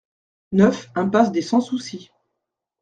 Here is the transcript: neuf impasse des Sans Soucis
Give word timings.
neuf 0.53 0.89
impasse 0.95 1.31
des 1.31 1.43
Sans 1.43 1.61
Soucis 1.61 2.09